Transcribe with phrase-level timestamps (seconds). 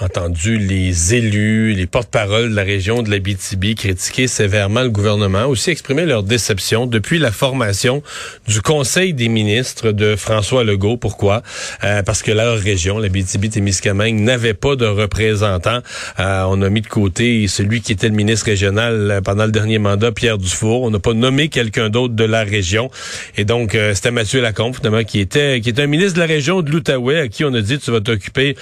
[0.00, 5.46] entendu les élus, les porte-paroles de la région de la BTB critiquer sévèrement le gouvernement,
[5.46, 8.02] aussi exprimer leur déception depuis la formation
[8.46, 10.96] du Conseil des ministres de François Legault.
[10.96, 11.42] Pourquoi?
[11.84, 15.80] Euh, parce que leur région, la BTB-Témiscamingue, n'avait pas de représentant.
[16.20, 19.52] Euh, on a mis de côté celui qui était le ministre régional euh, pendant le
[19.52, 20.82] dernier mandat, Pierre Dufour.
[20.82, 22.90] On n'a pas nommé quelqu'un d'autre de la région.
[23.36, 26.62] Et donc, c'était Mathieu Lacombe, finalement, qui était, qui était un ministre de la région
[26.62, 28.56] de l'Outaouais, à qui on a dit, tu vas t'occuper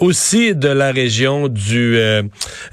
[0.00, 2.22] aussi de la région du euh,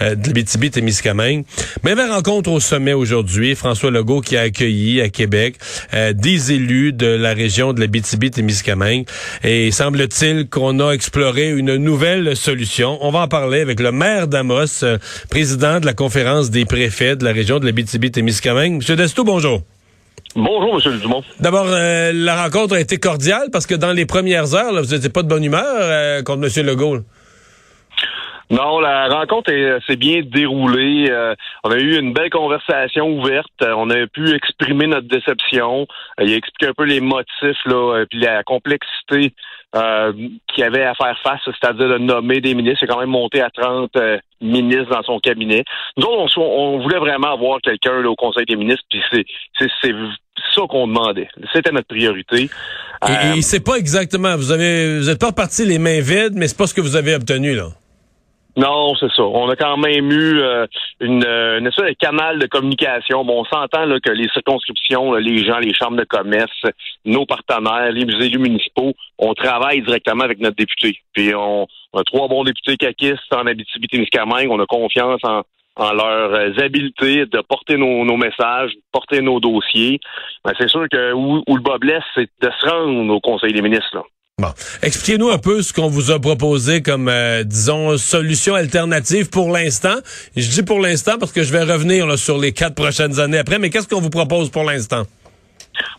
[0.00, 1.44] euh, de l'Abitibi-Témiscamingue.
[1.84, 5.56] Même rencontre au sommet aujourd'hui, François Legault qui a accueilli à Québec
[5.94, 9.06] euh, des élus de la région de l'Abitibi-Témiscamingue
[9.44, 12.98] et semble-t-il qu'on a exploré une nouvelle solution.
[13.00, 14.84] On va en parler avec le maire d'Amos,
[15.30, 18.76] président de la conférence des préfets de la région de l'Abitibi-Témiscamingue.
[18.76, 19.62] Monsieur Destou, bonjour.
[20.34, 20.98] Bonjour, M.
[20.98, 21.22] Dumont.
[21.40, 25.22] D'abord, la rencontre a été cordiale parce que dans les premières heures, vous n'étiez pas
[25.22, 26.66] de bonne humeur contre M.
[26.66, 27.00] Legault.
[28.52, 29.50] Non, la rencontre
[29.86, 31.06] s'est bien déroulée.
[31.10, 33.48] Euh, on a eu une belle conversation ouverte.
[33.62, 35.86] Euh, on a pu exprimer notre déception.
[36.20, 39.32] Euh, il a expliqué un peu les motifs, là, puis la complexité
[39.74, 42.80] qu'il y avait à faire face, c'est-à-dire de nommer des ministres.
[42.82, 43.90] Il a quand même monté à 30
[44.42, 45.64] ministres dans son cabinet.
[45.96, 49.94] Nous autres, on, voulait vraiment avoir quelqu'un au Conseil des ministres, puis c'est
[50.54, 51.28] ça qu'on demandait.
[51.54, 52.50] C'était notre priorité.
[53.08, 54.36] Et, et c'est pas exactement.
[54.36, 56.96] Vous avez, vous êtes pas reparti les mains vides, mais c'est pas ce que vous
[56.96, 57.68] avez obtenu là.
[58.56, 59.22] Non, c'est ça.
[59.22, 60.66] On a quand même eu euh,
[61.00, 63.24] une, euh, une espèce de canal de communication.
[63.24, 66.62] Bon, on s'entend là, que les circonscriptions, les gens, les chambres de commerce,
[67.06, 70.98] nos partenaires, les élus municipaux, on travaille directement avec notre député.
[71.14, 74.50] Puis on, a trois bons députés caquistes en Abitibi-Témiscamingue.
[74.50, 75.42] On a confiance en,
[75.76, 79.98] en leurs euh, habiletés de porter nos, nos messages, de porter nos dossiers.
[80.44, 83.54] Ben, c'est sûr que où, où le bas blesse, c'est de se rendre au Conseil
[83.54, 83.94] des ministres.
[83.94, 84.02] Là.
[84.38, 84.48] Bon,
[84.82, 89.96] expliquez-nous un peu ce qu'on vous a proposé comme, euh, disons, solution alternative pour l'instant.
[90.34, 93.58] Je dis pour l'instant parce que je vais revenir sur les quatre prochaines années après,
[93.58, 95.02] mais qu'est-ce qu'on vous propose pour l'instant?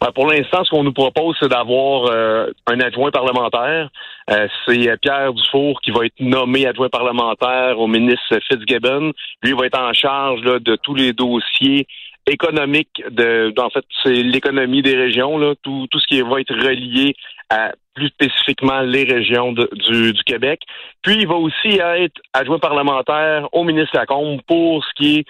[0.00, 3.90] Ben, pour l'instant, ce qu'on nous propose, c'est d'avoir euh, un adjoint parlementaire.
[4.30, 9.12] Euh, c'est Pierre Dufour qui va être nommé adjoint parlementaire au ministre Fitzgibbon.
[9.42, 11.86] Lui va être en charge de tous les dossiers
[12.26, 16.54] économiques de, en fait, c'est l'économie des régions, là, tout, tout ce qui va être
[16.54, 17.14] relié
[17.48, 20.62] à plus spécifiquement les régions du, du, Québec.
[21.02, 25.24] Puis il va aussi être adjoint parlementaire au ministre Lacombe pour ce qui est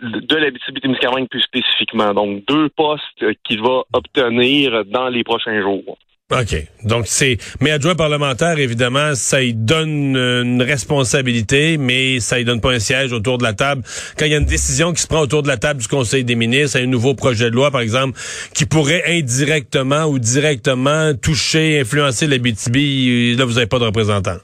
[0.00, 2.12] de l'habitabilité plus spécifiquement.
[2.12, 5.98] Donc deux postes qu'il va obtenir dans les prochains jours.
[6.32, 6.56] OK.
[6.84, 7.36] Donc, c'est.
[7.60, 12.78] Mais adjoint parlementaire, évidemment, ça y donne une responsabilité, mais ça y donne pas un
[12.78, 13.82] siège autour de la table.
[14.18, 16.24] Quand il y a une décision qui se prend autour de la table du Conseil
[16.24, 18.18] des ministres, un nouveau projet de loi, par exemple,
[18.54, 24.38] qui pourrait indirectement ou directement toucher, influencer la BTB, là, vous n'avez pas de représentant.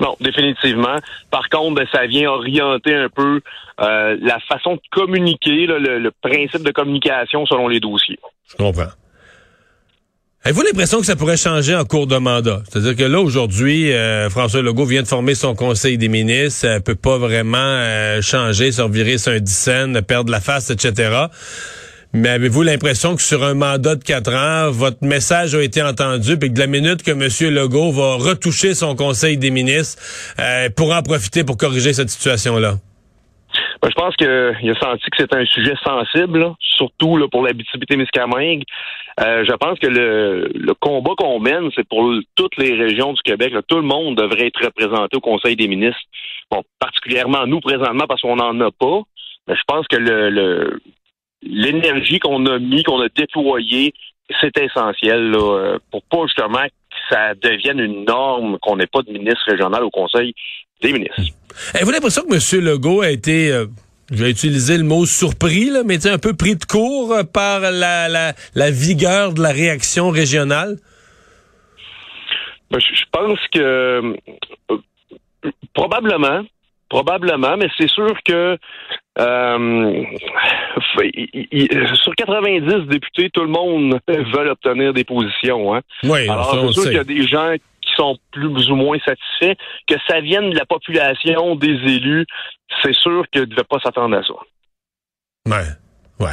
[0.00, 0.96] Non, définitivement.
[1.30, 3.40] Par contre, ben, ça vient orienter un peu
[3.80, 8.18] euh, la façon de communiquer, le principe de communication selon les dossiers.
[8.50, 8.90] Je comprends.
[10.42, 12.62] Avez-vous l'impression que ça pourrait changer en cours de mandat?
[12.66, 16.80] C'est-à-dire que là, aujourd'hui, euh, François Legault vient de former son conseil des ministres, ça
[16.80, 21.26] peut pas vraiment euh, changer, se revirer sur un dixaine, perdre la face, etc.
[22.14, 26.38] Mais avez-vous l'impression que sur un mandat de quatre ans, votre message a été entendu,
[26.38, 27.54] puis que de la minute que M.
[27.54, 30.02] Legault va retoucher son conseil des ministres,
[30.38, 32.78] euh, pour en profiter pour corriger cette situation-là?
[33.82, 38.64] Ben, je pense qu'il a senti que c'était un sujet sensible, surtout là, pour l'habitabilité-miscamingue.
[39.20, 43.22] Euh, je pense que le, le combat qu'on mène, c'est pour toutes les régions du
[43.22, 43.54] Québec.
[43.68, 46.00] Tout le monde devrait être représenté au Conseil des ministres.
[46.50, 49.00] Bon, particulièrement nous présentement parce qu'on n'en a pas.
[49.48, 50.80] Mais je pense que le
[51.42, 53.94] l'énergie qu'on a mis, qu'on a déployée,
[54.40, 59.10] c'est essentiel là, pour pas justement que ça devienne une norme qu'on n'ait pas de
[59.10, 60.34] ministre régional au Conseil
[60.80, 61.20] des ministres.
[61.74, 62.64] Avez-vous l'impression que M.
[62.64, 63.66] Legault a été, euh,
[64.10, 67.60] je vais utiliser le mot surpris, là, mais un peu pris de court euh, par
[67.60, 70.76] la, la, la, vigueur de la réaction régionale?
[72.70, 74.14] Ben, je pense que euh,
[75.74, 76.42] probablement,
[76.88, 78.56] probablement, mais c'est sûr que
[79.18, 80.04] euh,
[82.02, 85.74] sur 90 députés, tout le monde veut obtenir des positions.
[85.74, 85.80] Hein?
[86.04, 87.54] Oui, Alors, c'est sûr qu'il y a des gens
[88.32, 89.56] plus ou moins satisfaits.
[89.86, 92.26] Que ça vienne de la population, des élus,
[92.82, 94.34] c'est sûr qu'ils ne devaient pas s'attendre à ça.
[95.46, 95.89] Ouais.
[96.20, 96.28] Ouais.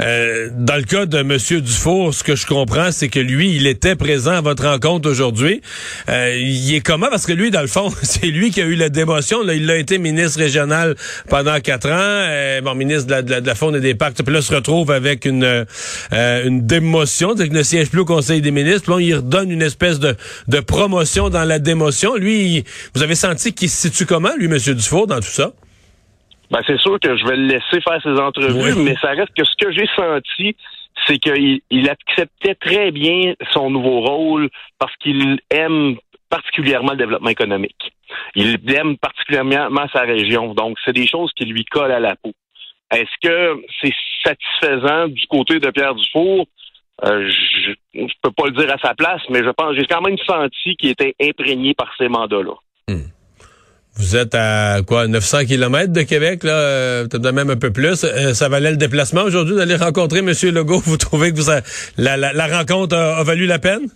[0.00, 1.36] Euh, dans le cas de M.
[1.60, 5.60] Dufour, ce que je comprends, c'est que lui, il était présent à votre rencontre aujourd'hui.
[6.08, 7.08] Euh, il est comment?
[7.10, 9.42] Parce que lui, dans le fond, c'est lui qui a eu la démotion.
[9.42, 10.94] Là, il a été ministre régional
[11.28, 14.14] pendant quatre ans, euh, bon, ministre de la, de, Faune et des Parcs.
[14.14, 15.42] Puis là, se retrouve avec une,
[16.12, 18.88] euh, une démotion, c'est-à-dire qu'il ne siège plus au Conseil des ministres.
[18.88, 20.14] Là, il redonne une espèce de,
[20.46, 22.14] de promotion dans la démotion.
[22.14, 22.64] Lui,
[22.94, 24.58] vous avez senti qu'il se situe comment, lui, M.
[24.74, 25.50] Dufour, dans tout ça?
[26.54, 29.44] Ben, c'est sûr que je vais le laisser faire ses entrevues, mais ça reste que
[29.44, 30.54] ce que j'ai senti,
[31.04, 34.48] c'est qu'il il acceptait très bien son nouveau rôle
[34.78, 35.96] parce qu'il aime
[36.30, 37.92] particulièrement le développement économique.
[38.36, 40.54] Il aime particulièrement sa région.
[40.54, 42.30] Donc, c'est des choses qui lui collent à la peau.
[42.92, 46.46] Est-ce que c'est satisfaisant du côté de Pierre Dufour?
[47.04, 50.02] Euh, je ne peux pas le dire à sa place, mais je pense j'ai quand
[50.02, 52.54] même senti qu'il était imprégné par ces mandats-là.
[52.86, 53.08] Hmm.
[53.96, 58.02] Vous êtes à quoi 900 kilomètres de Québec là, euh, peut-être même un peu plus.
[58.02, 60.32] Euh, ça valait le déplacement aujourd'hui d'aller rencontrer M.
[60.52, 60.80] Legault.
[60.84, 61.50] Vous trouvez que vous
[61.96, 63.88] la, la, rencontre a, valu la peine?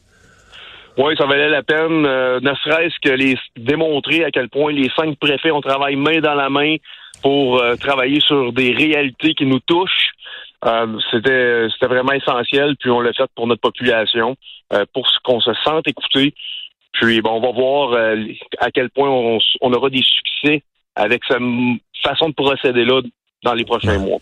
[0.99, 4.89] Oui, ça valait la peine, euh, ne serait-ce que les démontrer à quel point les
[4.97, 6.77] cinq préfets ont travaillé main dans la main
[7.23, 10.11] pour travailler sur des réalités qui nous touchent.
[11.11, 14.37] c'était c'était vraiment essentiel, puis on l'a fait pour notre population,
[14.93, 16.33] pour qu'on se sente écouté,
[16.93, 18.17] puis bon, on va voir euh,
[18.58, 20.62] à quel point on, aura des succès
[20.94, 21.38] avec cette
[22.02, 23.02] façon de procéder-là
[23.44, 24.20] dans les prochains mois.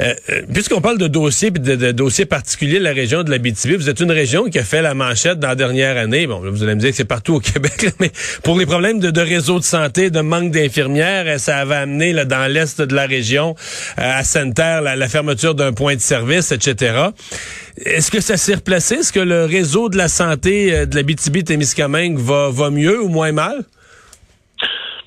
[0.00, 3.88] Euh, euh, puisqu'on parle de dossiers de, dossiers particuliers de la région de la vous
[3.88, 6.26] êtes une région qui a fait la manchette dans la dernière année.
[6.26, 8.10] Bon, vous allez me dire que c'est partout au Québec, mais
[8.42, 12.26] pour les problèmes de, de, réseau de santé, de manque d'infirmières, ça avait amené là,
[12.26, 13.54] dans l'est de la région
[13.96, 17.08] à Sainte-Terre la, la, fermeture d'un point de service, etc.
[17.84, 18.96] Est-ce que ça s'est replacé?
[18.96, 23.32] Est-ce que le réseau de la santé de la BTB-Témiscamingue va, va mieux ou moins
[23.32, 23.64] mal?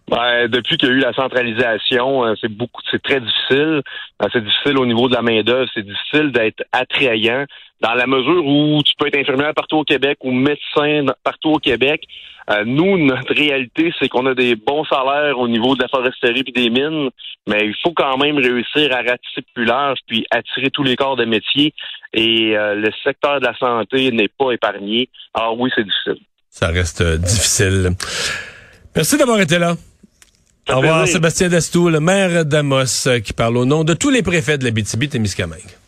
[0.09, 3.83] Ben, depuis qu'il y a eu la centralisation, euh, c'est beaucoup, c'est très difficile.
[4.19, 7.45] Ben, c'est difficile au niveau de la main d'œuvre, c'est difficile d'être attrayant
[7.81, 11.59] dans la mesure où tu peux être infirmière partout au Québec ou médecin partout au
[11.59, 12.05] Québec.
[12.49, 16.43] Euh, nous, notre réalité, c'est qu'on a des bons salaires au niveau de la foresterie
[16.47, 17.11] et des mines,
[17.47, 21.17] mais il faut quand même réussir à ratisser plus large puis attirer tous les corps
[21.17, 21.71] de métier.
[22.13, 25.07] Et euh, le secteur de la santé n'est pas épargné.
[25.35, 26.25] Alors oui, c'est difficile.
[26.49, 27.91] Ça reste difficile.
[28.95, 29.75] Merci d'avoir été là.
[30.71, 34.21] Au revoir, Sébastien Destou, le maire d'Amos, euh, qui parle au nom de tous les
[34.21, 35.78] préfets de la BTB-Témiscamingue.